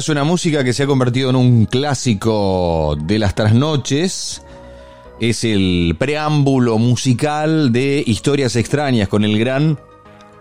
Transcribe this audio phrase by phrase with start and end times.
[0.00, 4.42] es una música que se ha convertido en un clásico de las trasnoches.
[5.20, 9.78] Es el preámbulo musical de Historias extrañas con el gran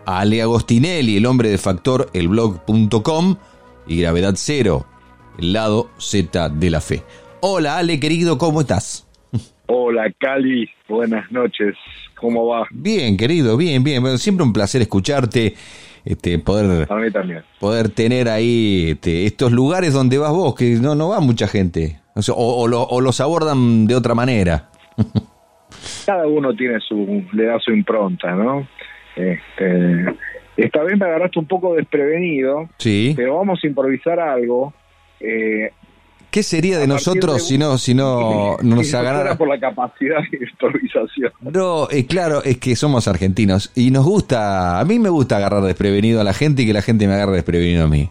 [0.05, 3.35] Ale Agostinelli, el hombre de factor, elblog.com
[3.85, 4.85] y Gravedad Cero,
[5.37, 7.03] el lado Z de la fe.
[7.41, 9.05] Hola Ale, querido, ¿cómo estás?
[9.65, 11.75] Hola Cali, buenas noches,
[12.15, 12.65] ¿cómo va?
[12.71, 14.01] Bien, querido, bien, bien.
[14.01, 15.53] Bueno, siempre un placer escucharte
[16.05, 16.87] este, poder,
[17.59, 21.99] poder tener ahí este, estos lugares donde vas vos, que no, no va mucha gente,
[22.29, 24.69] o, o, los abordan de otra manera.
[26.05, 28.67] Cada uno tiene su, le da su impronta, ¿no?
[29.15, 30.05] Este,
[30.57, 33.13] esta vez me agarraste un poco desprevenido, sí.
[33.15, 34.73] pero vamos a improvisar algo.
[35.19, 35.71] Eh,
[36.31, 39.37] ¿Qué sería de nosotros si no, si no, nos agarrara?
[39.37, 41.31] por la capacidad de improvisación.
[41.41, 45.63] No, eh, claro, es que somos argentinos y nos gusta, a mí me gusta agarrar
[45.63, 48.09] desprevenido a la gente y que la gente me agarre desprevenido a mí.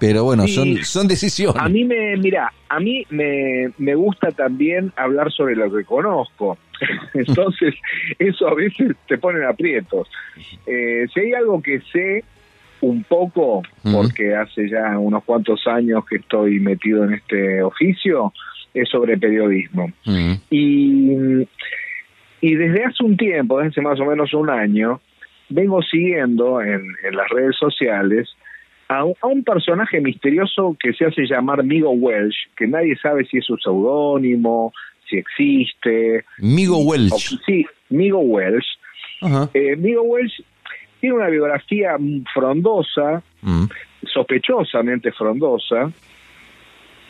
[0.00, 1.62] Pero bueno, son, son decisiones.
[1.62, 6.58] A mí me, mira, a mí me, me gusta también hablar sobre lo que conozco.
[7.14, 7.74] Entonces,
[8.18, 10.08] eso a veces te pone en aprietos.
[10.66, 12.24] Eh, si hay algo que sé,
[12.82, 18.32] un poco, porque hace ya unos cuantos años que estoy metido en este oficio,
[18.74, 19.90] es sobre periodismo.
[20.50, 21.46] y,
[22.40, 25.00] y desde hace un tiempo, desde hace más o menos un año,
[25.48, 28.28] vengo siguiendo en, en las redes sociales
[28.88, 33.24] a un, a un, personaje misterioso que se hace llamar Migo Welsh, que nadie sabe
[33.26, 34.72] si es su seudónimo,
[35.08, 36.24] si existe.
[36.38, 37.38] Migo Welsh.
[37.46, 38.66] sí, Migo Welsh.
[39.54, 40.42] Eh, Migo Welsh
[41.02, 41.96] tiene una biografía
[42.32, 43.64] frondosa, mm.
[44.04, 45.90] sospechosamente frondosa.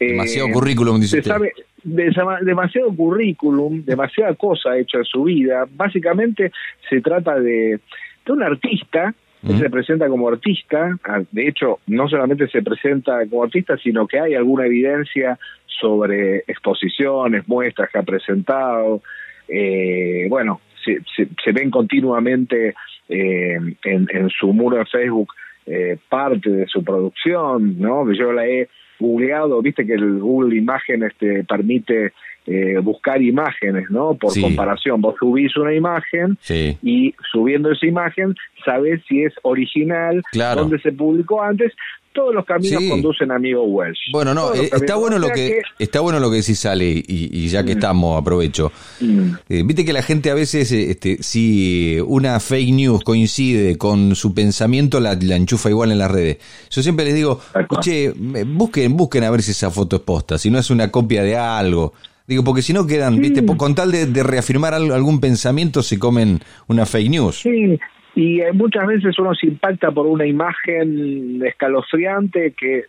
[0.01, 1.53] Demasiado eh, currículum, dice se sabe,
[1.85, 5.67] demasiado currículum, demasiada cosa hecha en su vida.
[5.71, 6.53] Básicamente
[6.89, 7.81] se trata de,
[8.25, 9.59] de un artista él mm.
[9.59, 14.21] se presenta como artista, ah, de hecho, no solamente se presenta como artista, sino que
[14.21, 19.03] hay alguna evidencia sobre exposiciones, muestras que ha presentado.
[19.49, 22.75] Eh, bueno, se, se, ven continuamente
[23.09, 25.33] eh, en, en, su muro de Facebook
[25.67, 28.11] eh, parte de su producción, ¿no?
[28.13, 28.69] Yo la he
[28.99, 32.13] googleado, viste que el Google Imágenes te permite
[32.47, 34.15] eh, buscar imágenes, ¿no?
[34.15, 36.37] Por comparación, vos subís una imagen
[36.83, 40.23] y subiendo esa imagen sabes si es original,
[40.57, 41.73] dónde se publicó antes,
[42.13, 44.13] todos los caminos conducen a Amigo Welsh.
[44.13, 47.65] Bueno, no, eh, está bueno lo que, está bueno lo que decís sale y, ya
[47.65, 47.79] que mm.
[47.79, 48.73] estamos aprovecho.
[49.01, 49.33] Mm.
[49.49, 54.15] Eh, viste que la gente a veces eh, este si una fake news coincide con
[54.15, 56.39] su pensamiento la, enchufa igual en las redes.
[56.71, 57.41] Yo siempre les digo,
[57.81, 58.13] "Che,
[58.47, 61.37] busquen, busquen a ver si esa foto es posta, si no es una copia de
[61.37, 61.93] algo."
[62.27, 66.41] Digo, porque si no quedan, viste, con tal de, de, reafirmar algún pensamiento se comen
[66.69, 67.41] una fake news.
[67.41, 67.79] Sí,
[68.15, 72.85] y eh, muchas veces uno se impacta por una imagen escalofriante que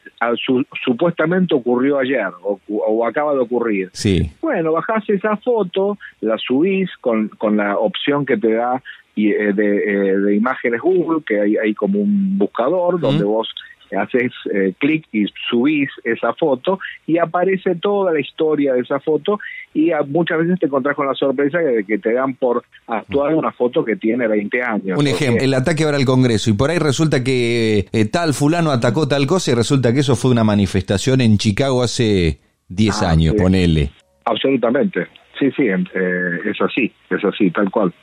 [0.83, 3.89] supuestamente ocurrió ayer o, acaba de ocurrir.
[3.93, 4.31] Sí.
[4.41, 8.81] Bueno, bajás esa foto, la subís con, con la opción que te da
[9.15, 13.47] eh, de, eh, de, imágenes Google, que hay, hay como un buscador donde vos
[13.95, 19.39] haces eh, clic y subís esa foto y aparece toda la historia de esa foto
[19.73, 23.51] y muchas veces te encontrás con la sorpresa de que te dan por actuar una
[23.51, 24.99] foto que tiene 20 años.
[24.99, 28.71] Un ejemplo, el ataque ahora al Congreso y por ahí resulta que eh, tal fulano
[28.71, 32.39] atacó tal cosa y resulta que eso fue una manifestación en Chicago hace
[32.69, 33.91] 10 ah, años, ponele.
[34.25, 35.07] Absolutamente,
[35.39, 37.93] sí, sí, eh, es así, es así, tal cual.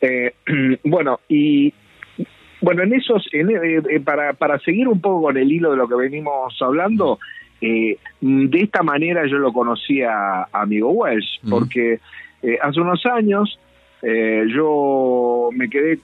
[0.84, 1.72] bueno, y
[2.60, 3.44] bueno, en esos, eh,
[3.90, 7.18] eh, para, para seguir un poco con el hilo de lo que venimos hablando,
[7.60, 12.00] eh, de esta manera yo lo conocí a, Amigo Welsh, porque
[12.60, 13.58] hace unos años
[14.02, 15.98] yo me quedé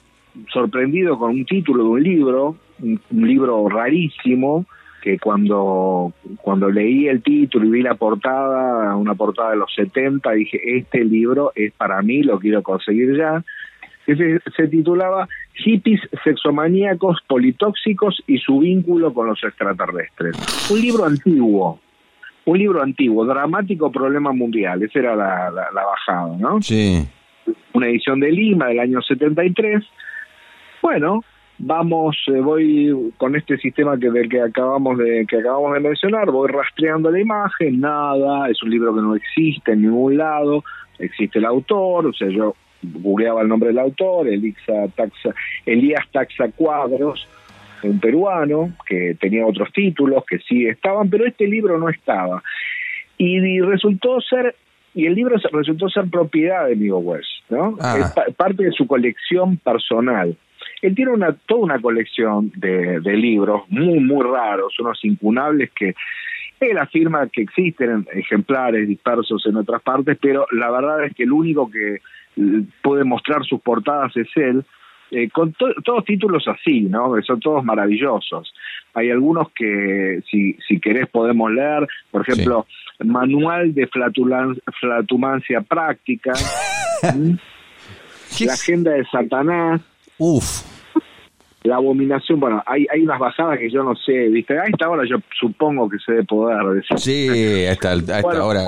[0.51, 4.65] sorprendido con un título de un libro, un, libro rarísimo,
[5.01, 10.31] que cuando, cuando leí el título y vi la portada, una portada de los 70,
[10.31, 13.43] dije, este libro es para mí, lo quiero conseguir ya
[14.05, 20.35] que se, titulaba Hippies sexomaníacos politóxicos y su vínculo con los extraterrestres.
[20.71, 21.79] Un libro antiguo,
[22.45, 26.61] un libro antiguo, dramático problema mundial, esa era la, la, bajada, ¿no?
[26.61, 27.07] Sí.
[27.73, 29.83] Una edición de Lima del año 73.
[30.81, 31.23] Bueno,
[31.59, 36.31] vamos, eh, voy con este sistema que del que acabamos de que acabamos de mencionar,
[36.31, 40.63] voy rastreando la imagen, nada, es un libro que no existe en ningún lado,
[40.99, 45.33] existe el autor, o sea, yo googleaba el nombre del autor, Elixa Taxa,
[45.65, 47.27] Elías Taxa Cuadros,
[47.83, 52.43] un peruano que tenía otros títulos que sí estaban, pero este libro no estaba.
[53.17, 54.55] Y, resultó ser,
[54.93, 57.77] y el libro resultó ser propiedad de Migo West, ¿no?
[57.81, 57.97] Ah.
[57.99, 60.35] Es parte de su colección personal.
[60.81, 65.93] él tiene una, toda una colección de, de libros muy, muy raros, unos incunables que
[66.71, 71.31] él afirma que existen ejemplares dispersos en otras partes, pero la verdad es que el
[71.31, 72.01] único que
[72.81, 74.63] puede mostrar sus portadas es él,
[75.11, 77.13] eh, con todos títulos así, ¿no?
[77.21, 78.51] son todos maravillosos.
[78.95, 82.65] Hay algunos que, si, si querés, podemos leer, por ejemplo,
[83.03, 86.33] Manual de Flatumancia Práctica,
[87.03, 89.81] La Agenda de Satanás.
[90.17, 90.72] Uf.
[91.63, 94.57] La abominación, bueno, hay, hay unas bajadas que yo no sé, ¿viste?
[94.59, 96.99] A esta hora yo supongo que se debe poder decir.
[96.99, 97.93] Sí, a esta,
[98.25, 98.65] hora.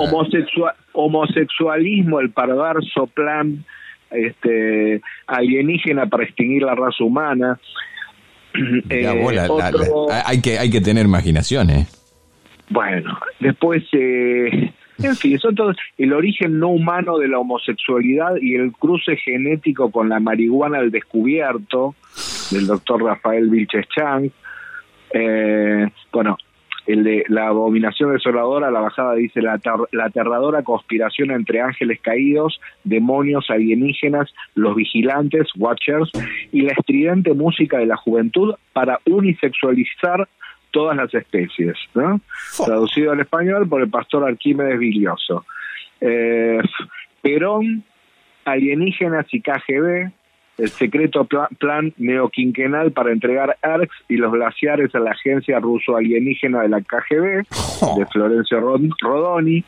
[0.93, 3.65] homosexualismo, el perverso plan
[4.11, 7.59] este, alienígena para extinguir la raza humana.
[8.89, 9.05] Eh,
[10.25, 11.87] hay, que, hay que tener imaginación, ¿eh?
[12.69, 14.71] Bueno, después, eh,
[15.03, 19.91] en fin, son todos el origen no humano de la homosexualidad y el cruce genético
[19.91, 21.95] con la marihuana al descubierto
[22.51, 24.29] del doctor Rafael Vilches Chang.
[25.13, 26.37] Eh, bueno,
[26.85, 29.59] el de la abominación desoladora, la bajada dice la,
[29.91, 36.11] la aterradora conspiración entre ángeles caídos, demonios alienígenas, los vigilantes, watchers,
[36.51, 40.27] y la estridente música de la juventud para unisexualizar
[40.71, 42.19] todas las especies, ¿no?
[42.65, 45.45] Traducido al español por el pastor Arquímedes Vilioso.
[46.01, 46.59] Eh,
[47.21, 47.83] Perón,
[48.43, 50.11] alienígenas y KGB,
[50.57, 51.27] el secreto
[51.59, 56.81] plan, neoquinquenal para entregar ERCs y los glaciares a la agencia ruso alienígena de la
[56.81, 57.43] KGB,
[57.97, 58.59] de Florencio
[59.01, 59.63] Rodoni.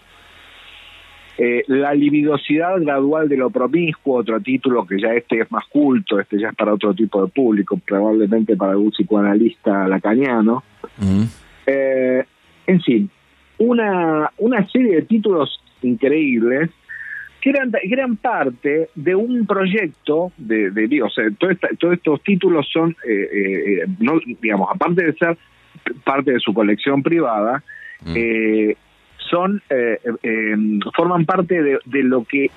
[1.40, 6.20] Eh, la libidosidad gradual de lo promiscuo, otro título que ya este es más culto,
[6.20, 10.64] este ya es para otro tipo de público, probablemente para algún psicoanalista lacaniano.
[10.98, 11.24] Mm.
[11.68, 12.26] Eh,
[12.66, 13.10] en fin,
[13.60, 16.72] una, una serie de títulos increíbles
[17.42, 23.30] que eran, parte de un proyecto de, de o sea, todos estos títulos son, eh,
[23.34, 25.38] eh, no, digamos, aparte de ser
[26.04, 27.64] parte de su colección privada,
[28.02, 28.14] mm.
[28.16, 28.76] eh,
[29.30, 32.50] son, em, forman parte de, de, lo que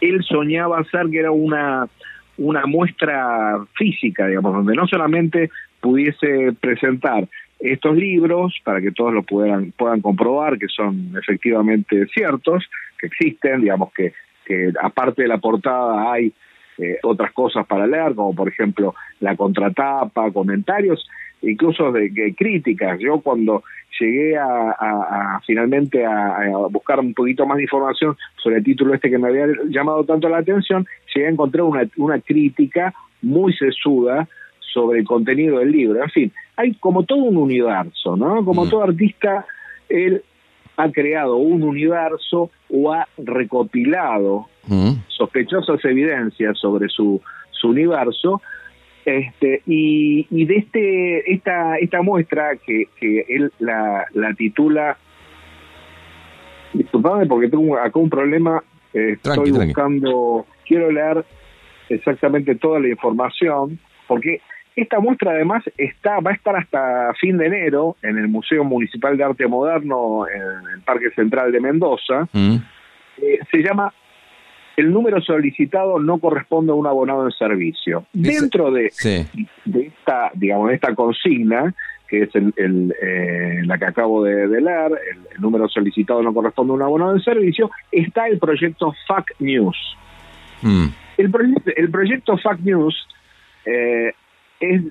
[0.00, 1.88] él soñaba hacer, que era una,
[2.36, 5.50] una muestra física, digamos, donde no solamente
[5.80, 7.28] pudiese presentar
[7.58, 12.68] estos libros para que todos lo puedan, puedan comprobar que son efectivamente ciertos,
[12.98, 14.12] que existen, digamos que,
[14.44, 16.32] que aparte de la portada hay
[16.78, 21.08] eh, otras cosas para leer, como por ejemplo la contratapa, comentarios,
[21.42, 22.98] incluso de, críticas.
[23.00, 23.62] Yo cuando
[24.00, 29.18] llegué a, finalmente a, buscar un poquito más de información sobre el título este que
[29.18, 30.84] me había llamado tanto la atención,
[31.14, 32.92] llegué a encontrar una, una crítica
[33.22, 34.28] muy sesuda
[34.74, 36.02] sobre el contenido del libro.
[36.02, 38.44] En fin, hay como todo un universo, ¿no?
[38.44, 38.68] Como mm.
[38.68, 39.46] todo artista,
[39.88, 40.22] él
[40.76, 44.90] ha creado un universo o ha recopilado mm.
[45.06, 47.22] sospechosas evidencias sobre su,
[47.52, 48.42] su universo
[49.04, 54.96] este y, y de este esta esta muestra que, que él la, la titula
[56.72, 58.64] disculpame porque tengo acá un problema
[58.94, 61.22] eh, estoy buscando quiero leer
[61.90, 63.78] exactamente toda la información
[64.08, 64.40] porque
[64.76, 69.16] esta muestra además está, va a estar hasta fin de enero en el Museo Municipal
[69.16, 72.28] de Arte Moderno en el Parque Central de Mendoza.
[72.32, 72.56] Mm.
[73.18, 73.92] Eh, se llama
[74.76, 78.06] El número solicitado no corresponde a un abonado en servicio.
[78.12, 78.90] Dentro de,
[79.64, 81.72] de esta, digamos, esta consigna,
[82.08, 86.76] que es el, eh, la que acabo de, leer, el, número solicitado no corresponde a
[86.76, 89.96] un abonado en servicio, está el proyecto FAC News.
[90.62, 90.86] Mm.
[91.16, 91.32] El,
[91.76, 93.06] el proyecto FAC News
[93.66, 94.12] eh,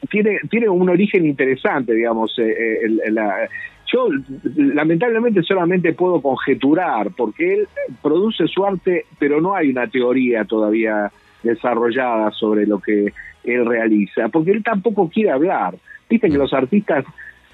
[0.09, 2.37] tiene, tiene un origen interesante, digamos.
[2.37, 3.49] Eh, eh,
[3.91, 4.07] yo
[4.55, 7.67] lamentablemente solamente puedo conjeturar, porque él
[8.01, 11.11] produce su arte, pero no hay una teoría todavía
[11.43, 15.75] desarrollada sobre lo que él realiza, porque él tampoco quiere hablar.
[16.09, 16.41] Viste que mm.
[16.41, 17.05] los artistas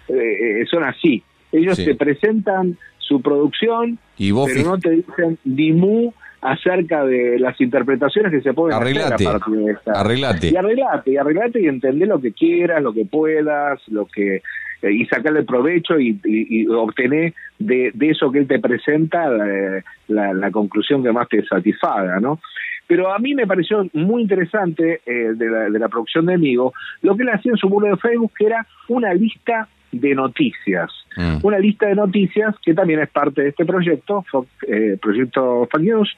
[0.07, 7.03] eh, son así, ellos te presentan su producción, pero no te dicen ni mu acerca
[7.05, 9.91] de las interpretaciones que se pueden arreglate, hacer a partir de esta.
[9.93, 10.47] Arreglate.
[10.47, 14.41] Y arreglate, y arreglate y entender lo que quieras, lo que puedas, lo que
[14.81, 19.83] eh, y sacarle provecho y, y, obtener de, de, eso que él te presenta eh,
[20.07, 22.39] la, la, conclusión que más te satisfaga, ¿no?
[22.87, 26.73] Pero a mí me pareció muy interesante eh, de, la, de la producción de Amigo
[27.01, 30.91] lo que él hacía en su muro de Facebook, que era una lista de noticias.
[31.15, 31.37] Mm.
[31.41, 34.25] Una lista de noticias que también es parte de este proyecto,
[34.67, 36.17] eh, proyecto Fact News,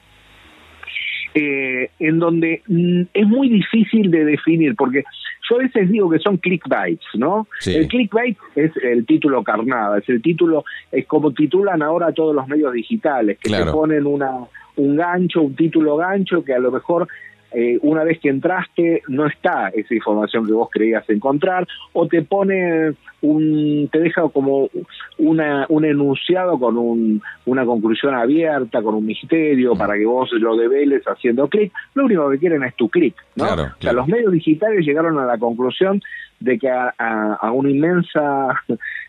[1.34, 5.04] eh, en donde mm, es muy difícil de definir, porque
[5.48, 7.48] yo a veces digo que son clickbaits, ¿no?
[7.66, 12.46] El clickbait es el título carnada, es el título, es como titulan ahora todos los
[12.48, 14.30] medios digitales, que se ponen una
[14.76, 17.08] un gancho, un título gancho que a lo mejor
[17.54, 22.22] eh, una vez que entraste no está esa información que vos creías encontrar o te
[22.22, 24.68] pone un te deja como
[25.18, 30.56] una, un enunciado con un, una conclusión abierta con un misterio para que vos lo
[30.56, 31.72] develes haciendo clic.
[31.94, 33.44] Lo único que quieren es tu clic ¿no?
[33.44, 36.00] O sea, los medios digitales llegaron a la conclusión
[36.40, 38.62] de que a, a, una inmensa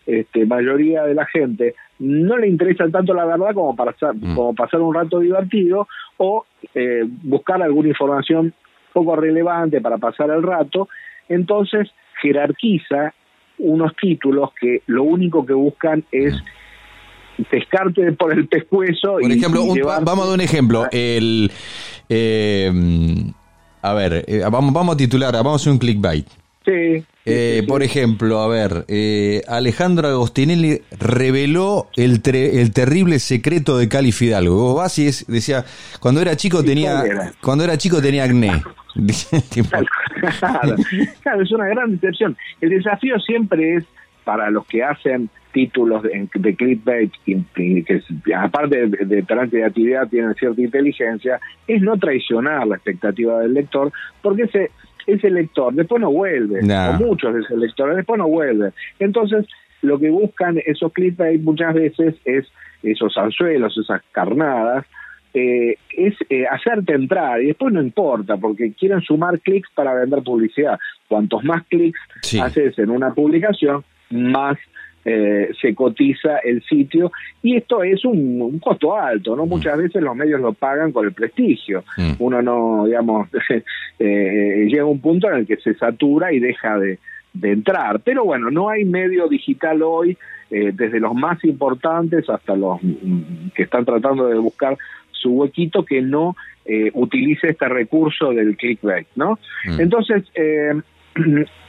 [0.05, 4.35] este, mayoría de la gente no le interesa tanto la verdad como para mm.
[4.35, 8.53] como pasar un rato divertido o eh, buscar alguna información
[8.91, 10.87] poco relevante para pasar el rato,
[11.27, 11.89] entonces
[12.21, 13.13] jerarquiza
[13.57, 16.35] unos títulos que lo único que buscan es
[17.49, 19.17] pescarte por el pescuezo.
[19.19, 20.85] Por ejemplo, vamos a dar un ejemplo.
[20.91, 21.51] El,
[22.09, 22.71] eh,
[23.81, 26.42] a ver, eh, vamos, vamos a titular, vamos a hacer un clickbait.
[26.65, 27.03] Sí.
[27.25, 34.11] Eh, por ejemplo, a ver, eh, Alejandro Agostinelli reveló el, el terrible secreto de Cali
[34.11, 34.55] Fidalgo.
[34.55, 35.63] Vos vas y decía,
[35.99, 37.03] cuando era chico tenía,
[37.41, 38.61] cuando era chico tenía acné.
[40.39, 42.37] claro, es una gran decepción.
[42.61, 43.85] El desafío siempre es
[44.23, 48.01] para los que hacen títulos de, de clickbait, que,
[48.35, 53.53] aparte de, de talante de actividad tienen cierta inteligencia, es no traicionar la expectativa del
[53.53, 53.91] lector,
[54.21, 54.71] porque ese
[55.07, 58.73] ese lector después no vuelve, o muchos de esos lectores después no vuelven.
[58.99, 59.45] Entonces,
[59.81, 62.47] lo que buscan esos clickbait muchas veces es
[62.81, 64.85] esos anzuelos, esas carnadas,
[65.33, 70.21] eh, es eh, hacerte entrar y después no importa porque quieren sumar clics para vender
[70.21, 70.79] publicidad.
[71.07, 71.99] Cuantos más clics
[72.41, 74.57] haces en una publicación, más
[75.05, 79.45] eh, se cotiza el sitio y esto es un, costo alto, ¿no?
[79.45, 79.49] Mm.
[79.49, 81.83] Muchas veces los medios lo pagan con el prestigio.
[81.97, 82.11] Mm.
[82.19, 83.27] Uno no, digamos,
[83.99, 86.99] eh, llega a un punto en el que se satura y deja de,
[87.41, 87.99] entrar.
[87.99, 90.17] Pero bueno, no hay medio digital hoy,
[90.51, 94.77] eh, desde los más importantes hasta los mm, que están tratando de buscar
[95.11, 96.35] su huequito, que no
[96.93, 99.37] utilice este recurso del clickbait, ¿no?
[99.77, 100.23] Entonces,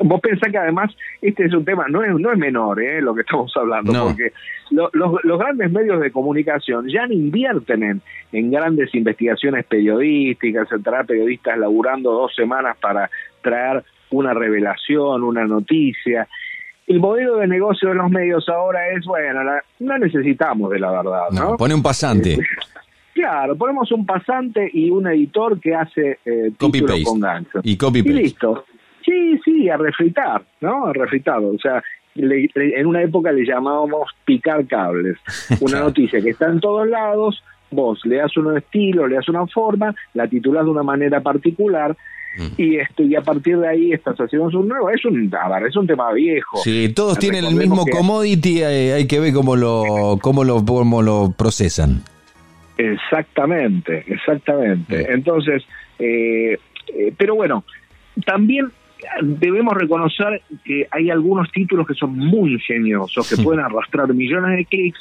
[0.00, 3.14] Vos pensás que además este es un tema, no es, no es menor eh, lo
[3.14, 4.32] que estamos hablando, porque
[4.70, 10.82] los, los, grandes medios de comunicación ya no invierten en, en grandes investigaciones periodísticas, en
[10.82, 13.10] traer periodistas laburando dos semanas para
[13.42, 16.26] traer una revelación, una noticia.
[16.86, 19.40] El modelo de negocio de los medios ahora es, bueno,
[19.80, 21.56] no necesitamos de la verdad, ¿no?
[21.56, 22.38] pone un pasante.
[23.14, 27.60] Claro, ponemos un pasante y un editor que hace eh, títulos con gancho.
[27.62, 28.64] Y copy Y listo.
[29.12, 30.86] Sí, sí, a refritar, ¿no?
[30.86, 31.48] A refritado.
[31.48, 31.82] O sea,
[32.14, 35.18] en una época le llamábamos picar cables.
[35.60, 39.46] Una noticia que está en todos lados, vos le das un estilo, le das una
[39.46, 41.96] forma, la titulás de una manera particular
[42.38, 42.46] mm.
[42.56, 45.32] y este y a partir de ahí estás haciendo un nuevo es un
[45.66, 49.56] es un tema viejo sí todos tienen el mismo commodity eh, hay que ver cómo
[49.56, 52.02] lo cómo lo cómo lo procesan
[52.76, 55.62] exactamente exactamente entonces
[55.98, 56.58] eh,
[56.94, 57.64] eh, pero bueno
[58.26, 58.70] también
[59.22, 64.64] debemos reconocer que hay algunos títulos que son muy ingeniosos, que pueden arrastrar millones de
[64.64, 65.00] clics,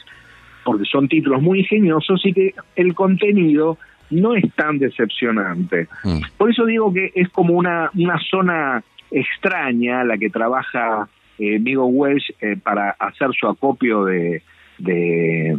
[0.63, 3.77] porque son títulos muy ingeniosos y que el contenido
[4.09, 5.87] no es tan decepcionante.
[6.03, 6.19] Mm.
[6.37, 11.07] Por eso digo que es como una, una zona extraña la que trabaja
[11.39, 14.43] eh, Migo Welsh eh, para hacer su acopio de,
[14.77, 15.57] de,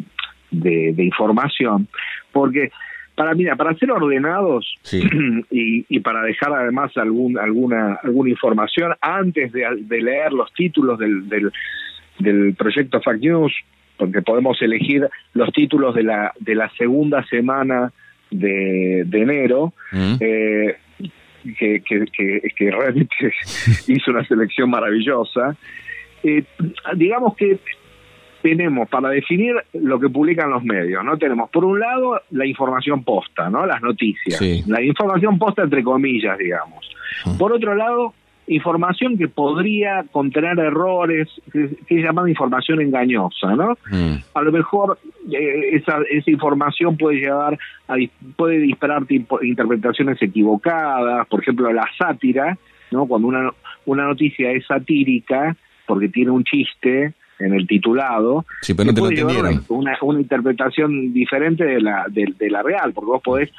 [0.51, 1.89] de información,
[2.31, 2.71] porque
[3.15, 4.75] para mira para ser ordenados
[5.51, 11.29] y, y, para dejar además algún alguna alguna información antes de, leer los títulos del,
[12.19, 13.53] del, proyecto Fact News
[13.97, 17.93] porque podemos elegir los títulos de la de la segunda semana
[18.31, 20.15] de, de enero mm.
[20.21, 20.77] eh,
[21.59, 23.15] que, que, que, realmente
[23.89, 25.57] hizo una selección maravillosa
[26.23, 26.45] eh,
[26.97, 27.59] digamos que
[28.43, 31.17] tenemos para definir lo que publican los medios, ¿no?
[31.17, 33.65] Tenemos por un lado la información posta, ¿no?
[33.67, 34.41] Las noticias.
[34.67, 36.89] La información posta entre comillas, digamos.
[37.39, 38.15] Por otro lado,
[38.47, 43.79] información que podría contener errores, que, es llamada información engañosa, ¿no?
[43.91, 44.17] Mm.
[44.35, 44.99] A lo mejor
[45.31, 47.59] eh, esa, esa información puede llevar
[47.89, 47.95] a
[48.37, 49.05] puede disparar
[49.43, 52.59] interpretaciones equivocadas, por ejemplo, la sátira,
[52.91, 53.07] ¿no?
[53.07, 53.53] Cuando una
[53.85, 55.57] una noticia es satírica
[55.87, 57.13] porque tiene un chiste,
[57.45, 59.25] en el titulado, sí, pero no te
[59.69, 63.51] Una, una, interpretación diferente de la, de, la real, porque vos podés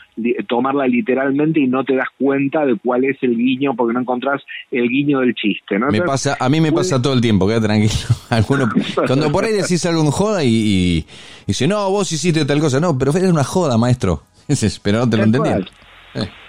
[0.47, 4.41] tomarla literalmente y no te das cuenta de cuál es el guiño, porque no encontrás
[4.71, 5.77] el guiño del chiste.
[5.77, 5.87] ¿no?
[5.87, 7.93] Me pasa, a mí me pasa todo el tiempo, queda tranquilo.
[8.29, 8.69] Alguno,
[9.07, 11.05] cuando por ahí decís algo en joda y, y,
[11.47, 14.23] dice, no, vos hiciste tal cosa, no, pero es una joda, maestro.
[14.83, 15.59] pero no te lo entendía.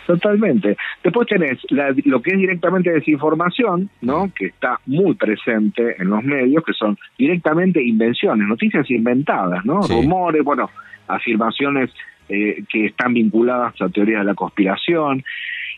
[0.06, 0.76] Totalmente.
[1.02, 4.30] Después tenés lo que es directamente desinformación, ¿no?
[4.34, 9.80] Que está muy presente en los medios, que son directamente invenciones, noticias inventadas, ¿no?
[9.82, 10.70] Rumores, bueno,
[11.08, 11.90] afirmaciones
[12.28, 15.24] eh, que están vinculadas a teorías de la conspiración.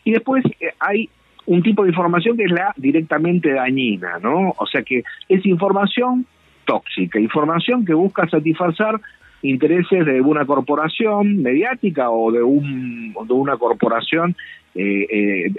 [0.03, 1.09] Y después eh, hay
[1.45, 4.53] un tipo de información que es la directamente dañina, ¿no?
[4.57, 6.25] O sea que es información
[6.65, 8.99] tóxica, información que busca satisfacer
[9.41, 14.35] intereses de una corporación mediática o de, un, de una corporación
[14.75, 15.51] eh,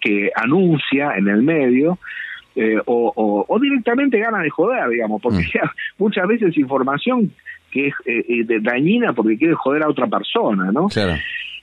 [0.00, 1.98] que anuncia en el medio
[2.56, 5.68] eh, o, directamente ganas de joder, digamos, porque mm.
[5.98, 7.30] muchas veces información
[7.70, 10.88] que es eh, eh, dañina porque quiere joder a otra persona, ¿no?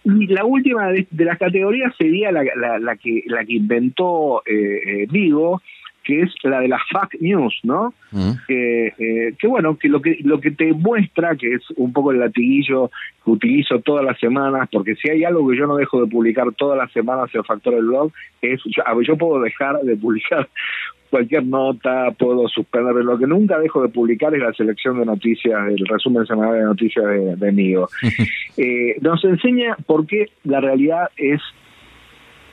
[0.05, 2.43] Y la última de, las categorías sería la,
[2.77, 5.61] la, que la que inventó eh, Vigo,
[6.03, 7.93] que es la de las fake news, ¿no?
[8.11, 8.31] Mm.
[8.47, 12.19] Eh, que bueno, que lo que lo que te muestra, que es un poco el
[12.19, 12.91] latiguillo
[13.23, 16.51] que utilizo todas las semanas, porque si hay algo que yo no dejo de publicar
[16.53, 20.49] todas las semanas en el Factor del Blog, es yo, yo puedo dejar de publicar
[21.09, 25.67] cualquier nota, puedo suspender, lo que nunca dejo de publicar es la selección de noticias,
[25.69, 27.87] el resumen semanal de noticias de, de Migo.
[28.57, 31.39] eh, nos enseña por qué la realidad es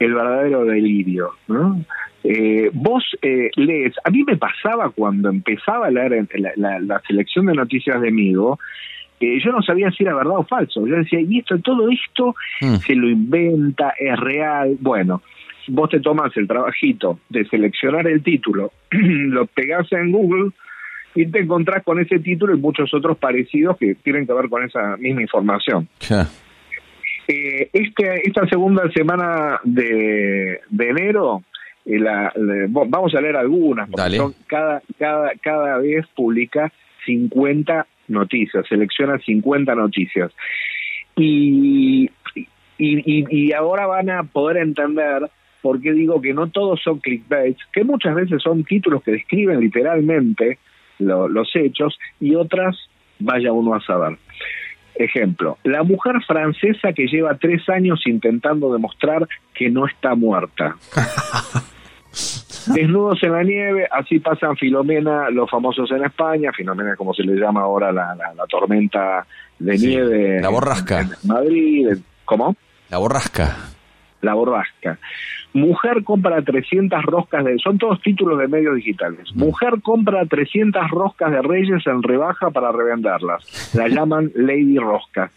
[0.01, 1.85] el verdadero delirio, ¿no?
[2.25, 6.27] Eh, vos eh, lees, a mí me pasaba cuando empezaba a leer
[6.57, 8.59] la, selección de noticias de Migo,
[9.21, 10.87] eh, yo no sabía si era verdad o falso.
[10.87, 12.77] Yo decía, y esto, todo esto mm.
[12.77, 14.77] se lo inventa, es real.
[14.81, 15.23] Bueno,
[15.69, 20.51] vos te tomas el trabajito de seleccionar el título, lo pegás en Google
[21.15, 24.63] y te encontrás con ese título y muchos otros parecidos que tienen que ver con
[24.63, 25.89] esa misma información.
[27.31, 31.45] Eh, este, esta segunda semana de, de enero
[31.85, 32.33] la,
[32.69, 36.73] vamos a leer algunas, porque son, cada, cada, cada vez publica
[37.07, 40.33] 50 noticias, selecciona 50 noticias.
[41.15, 42.45] Y, y,
[42.79, 45.31] y, ahora van a poder entender
[45.63, 49.61] por qué digo que no todos son clickbaits, que muchas veces son títulos que describen
[49.61, 50.59] literalmente
[50.99, 52.77] los hechos y otras
[53.21, 54.19] vaya uno a saber.
[54.95, 60.77] Ejemplo, la mujer francesa que lleva tres años intentando demostrar que no está muerta.
[62.67, 67.35] Desnudos en la nieve, así pasan Filomena, los famosos en España, Filomena como se le
[67.35, 69.27] llama ahora la, la, tormenta
[69.59, 70.41] de nieve.
[70.41, 71.01] La borrasca.
[71.01, 71.89] En, Madrid,
[72.25, 72.57] ¿cómo?
[72.91, 73.70] La borrasca.
[74.23, 74.99] La borrasca.
[75.53, 77.59] Mujer compra 300 roscas de...
[77.59, 79.35] Son todos títulos de medios digitales.
[79.35, 79.39] Mm.
[79.41, 83.75] Mujer compra 300 roscas de Reyes en rebaja para revenderlas.
[83.75, 85.31] La llaman Lady Rosca.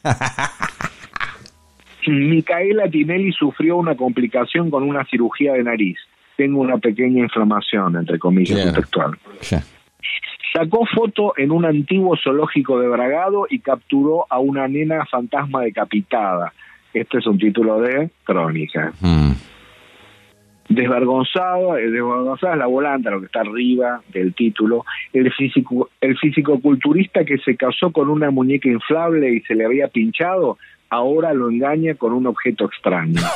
[2.06, 5.98] Micaela Tinelli sufrió una complicación con una cirugía de nariz
[6.36, 9.18] tengo una pequeña inflamación, entre comillas, textual.
[10.54, 16.54] Sacó foto en un antiguo zoológico de Bragado y capturó a una nena fantasma decapitada.
[16.94, 18.94] Este es un título de crónica.
[19.02, 19.32] Mm.
[20.70, 24.86] Desvergonzado, eh, desvergonzada es la volanta, lo que está arriba del título.
[25.12, 29.66] El físico, el físico culturista que se casó con una muñeca inflable y se le
[29.66, 30.58] había pinchado,
[30.90, 33.22] ahora lo engaña con un objeto extraño.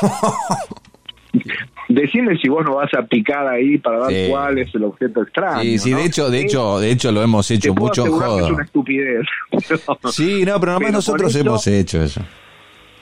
[1.89, 5.61] Decime si vos no vas a picar ahí para ver cuál es el objeto extraño.
[5.61, 8.05] Sí, sí, de hecho, de hecho, de hecho lo hemos hecho mucho.
[8.05, 8.11] Es
[8.51, 9.25] una estupidez.
[10.11, 12.21] sí, no, pero nomás nosotros hemos hecho eso.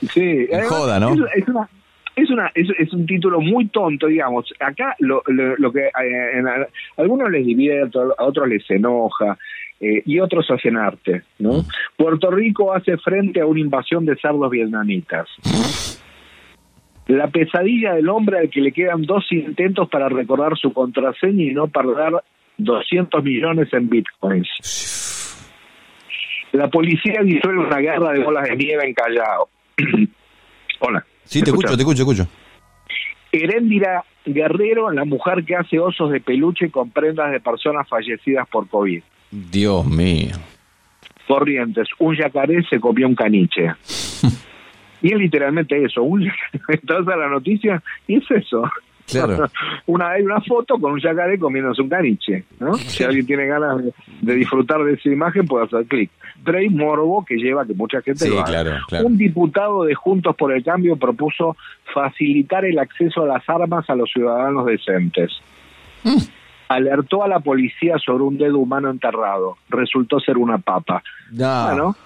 [0.00, 1.12] Sí, joda, ¿no?
[1.34, 1.68] Es, una
[2.14, 7.30] es una es, un título muy tonto digamos acá lo, lo, que eh, a algunos
[7.30, 9.36] les divierte a otros les enoja
[9.78, 11.66] eh, y otros hacen arte no mm.
[11.96, 15.28] Puerto Rico hace frente a una invasión de cerdos vietnamitas
[17.08, 21.52] la pesadilla del hombre al que le quedan dos intentos para recordar su contraseña y
[21.52, 22.14] no perder
[22.58, 24.48] 200 millones en bitcoins.
[26.52, 29.48] La policía disuelve una guerra de bolas de nieve en Callao.
[30.80, 31.04] Hola.
[31.24, 32.28] Sí, te escucho, te escucho, te escucho.
[33.32, 38.68] Heréndira Guerrero, la mujer que hace osos de peluche con prendas de personas fallecidas por
[38.68, 39.02] COVID.
[39.30, 40.36] Dios mío.
[41.26, 43.74] Corrientes, un yacaré se copió un caniche.
[45.02, 48.68] Y es literalmente eso, un, a la noticia y es eso.
[49.06, 49.46] Claro.
[49.86, 52.74] una, hay una foto con un yacaré comiéndose un caniche, ¿no?
[52.76, 53.82] Si alguien tiene ganas
[54.20, 56.10] de, disfrutar de esa imagen, puede hacer clic.
[56.44, 58.80] Pero hay morbo que lleva a que mucha gente lo haga.
[59.04, 61.56] Un diputado de Juntos por el Cambio propuso
[61.92, 65.32] facilitar el acceso a las armas a los ciudadanos decentes.
[66.04, 66.18] Mm.
[66.68, 69.56] Alertó a la policía sobre un dedo humano enterrado.
[69.68, 71.02] Resultó ser una papa.
[71.30, 71.96] Bueno,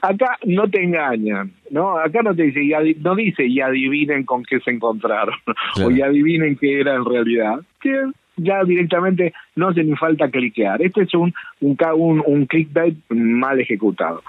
[0.00, 1.98] acá no te engañan, ¿no?
[1.98, 2.60] Acá no te dice,
[3.00, 5.34] no dice y adivinen con qué se encontraron,
[5.84, 7.94] o y adivinen qué era en realidad, que
[8.36, 10.80] ya directamente no hace ni falta cliquear.
[10.80, 14.22] Este es un, un, un, un clickbait mal ejecutado.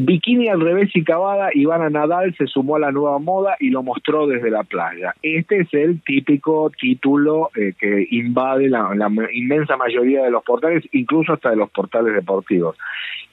[0.00, 3.82] Bikini al revés y cavada, Ivana Nadal se sumó a la nueva moda y lo
[3.82, 5.14] mostró desde la playa.
[5.22, 8.90] Este es el típico título eh, que invade la,
[9.32, 12.76] inmensa mayoría de los portales, incluso hasta de los portales deportivos.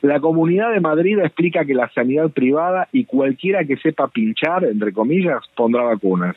[0.01, 4.93] La Comunidad de Madrid explica que la sanidad privada y cualquiera que sepa pinchar, entre
[4.93, 6.35] comillas, pondrá vacunas.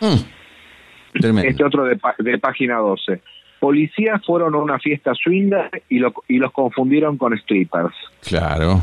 [0.00, 1.34] Mm.
[1.44, 3.20] Este otro de, de página 12
[3.64, 7.94] policías fueron a una fiesta swinger y, lo, y los confundieron con strippers.
[8.20, 8.82] Claro.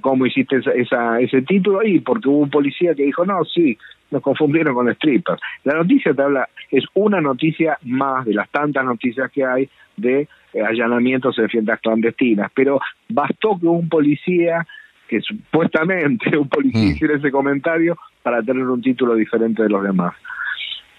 [0.00, 1.82] ¿Cómo hiciste esa, ese título?
[1.82, 3.76] Y porque hubo un policía que dijo, no, sí,
[4.10, 5.40] nos confundieron con strippers.
[5.64, 10.28] La noticia te habla, es una noticia más de las tantas noticias que hay de
[10.52, 14.66] eh, allanamientos en fiestas clandestinas, pero bastó que un policía,
[15.08, 16.92] que supuestamente un policía mm.
[16.92, 20.14] hiciera ese comentario para tener un título diferente de los demás.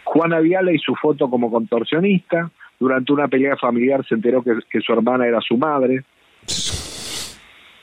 [0.04, 4.93] Juana Viale y su foto como contorsionista, durante una pelea familiar se enteró que su
[4.93, 6.04] hermana era su madre.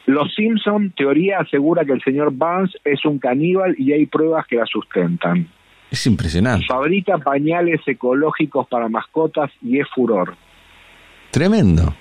[0.07, 4.57] Los Simpson, teoría asegura que el señor Barnes es un caníbal y hay pruebas que
[4.57, 5.49] la sustentan.
[5.91, 6.67] Es impresionante.
[6.67, 10.37] Fabrica pañales ecológicos para mascotas y es furor.
[11.33, 11.95] Tremendo.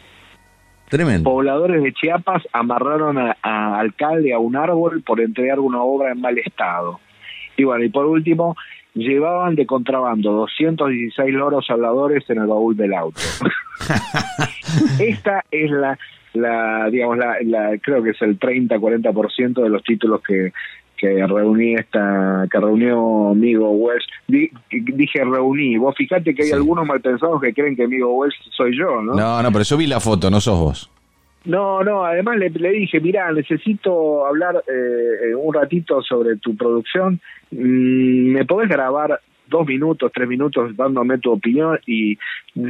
[0.90, 1.24] Tremendo.
[1.30, 6.38] Pobladores de Chiapas amarraron a, alcalde a un árbol por entregar una obra en mal
[6.38, 7.00] estado.
[7.58, 8.56] Y bueno, y por último,
[8.94, 13.20] llevaban de contrabando 216 loros habladores en el baúl del auto.
[15.00, 15.98] Esta es la
[16.36, 20.52] la digamos la, la creo que es el 30 40% de los títulos que
[20.98, 24.06] que reuní esta que reunió Amigo Welsh.
[24.28, 25.78] Dije reuní.
[25.78, 29.14] Vos fíjate que hay algunos mal pensados que creen que Amigo Welsh soy yo no
[29.14, 30.92] no no pero yo vi la foto no sos vos.
[31.46, 37.20] No, no, además le, le dije, mira, necesito hablar eh, un ratito sobre tu producción,
[37.52, 42.18] mm, ¿me podés grabar dos minutos, tres minutos dándome tu opinión y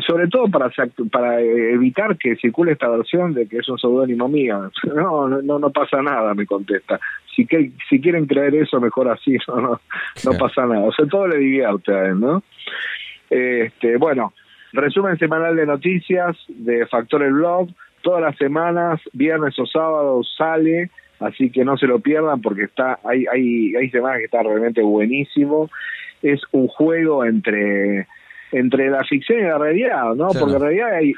[0.06, 0.72] sobre todo para
[1.12, 4.72] para evitar que circule esta versión de que es un seudónimo mío.
[4.96, 7.00] No, no, no pasa nada, me contesta.
[7.36, 9.80] Si, que, si quieren creer eso, mejor así, no, no,
[10.24, 10.82] no pasa nada.
[10.82, 12.44] O sea, todo le divierte a él, ¿no?
[13.30, 14.34] Este, bueno,
[14.72, 17.70] resumen semanal de noticias de Factor el Blog.
[18.02, 23.00] Todas las semanas, viernes o sábados sale, así que no se lo pierdan porque está
[23.04, 25.70] hay, hay, hay semanas que está realmente buenísimo
[26.22, 28.08] es un juego entre
[28.52, 30.30] entre la ficción y la realidad, ¿no?
[30.30, 31.14] Porque en realidad hay,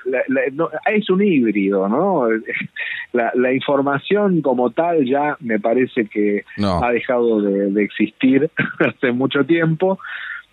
[0.92, 2.28] es un híbrido, ¿no?
[3.14, 9.46] La, la, información como tal ya me parece que ha dejado de, existir hace mucho
[9.46, 9.98] tiempo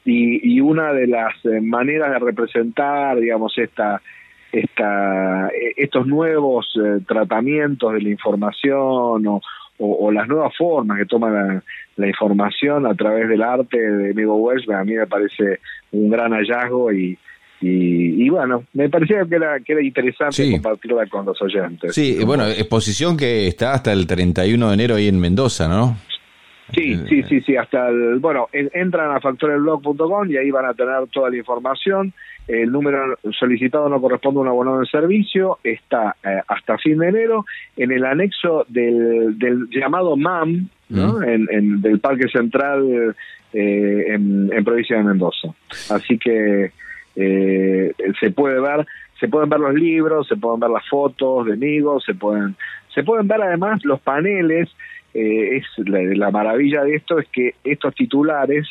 [0.05, 4.01] y, y, una de las eh, maneras de representar, digamos, esta
[4.53, 9.41] esta estos nuevos eh, tratamientos de la información o,
[9.79, 11.63] o, las nuevas formas que toma
[11.97, 15.61] la, información a través del arte de Migo Welsh, a mí me parece
[15.93, 17.19] un gran hallazgo y,
[17.61, 21.95] y, bueno, me parecía que era, que era interesante compartirla con los oyentes.
[21.95, 25.97] Sí, bueno, exposición que está hasta el 31 de enero ahí en Mendoza, ¿no?
[26.73, 30.75] Sí, eh, sí, sí, sí, hasta el, bueno, entran a factorelblog.com y ahí van a
[30.75, 32.13] tener toda la información
[32.47, 37.09] el número solicitado no corresponde a un abonado de servicio, está eh, hasta fin de
[37.09, 41.23] enero en el anexo del, del llamado MAM, ¿no?
[41.23, 43.15] en, del Parque Central
[43.53, 45.49] eh, en, provincia de Mendoza.
[45.91, 46.71] Así que
[47.17, 48.87] eh, se puede ver,
[49.19, 52.57] se pueden ver los libros, se pueden ver las fotos de amigos, se pueden,
[52.95, 54.69] se pueden ver además los paneles.
[55.15, 58.67] es la maravilla de esto es que estos titulares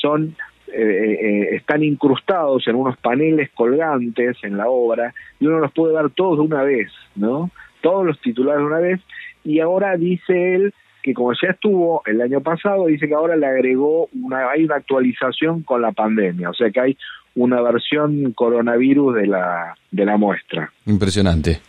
[0.00, 0.36] son eh,
[0.76, 6.10] eh, están incrustados en unos paneles colgantes en la obra y uno los puede ver
[6.10, 7.50] todos de una vez, ¿no?
[7.80, 9.00] Todos los titulares de una vez
[9.44, 13.46] y ahora dice él que como ya estuvo el año pasado, dice que ahora le
[13.46, 16.96] agregó una, hay una actualización con la pandemia, o sea que hay
[17.34, 20.72] una versión coronavirus de la, de la muestra.
[20.86, 21.60] Impresionante.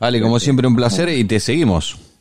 [0.00, 2.12] Ale, como siempre un placer y te seguimos.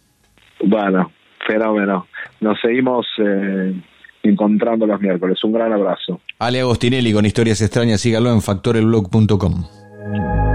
[0.63, 1.12] Bueno,
[1.48, 2.06] fenómeno.
[2.41, 3.74] Nos seguimos eh,
[4.23, 5.43] encontrando los miércoles.
[5.43, 6.21] Un gran abrazo.
[6.39, 10.50] Ale Agostinelli con Historias Extrañas, sígalo en factorelblog.com.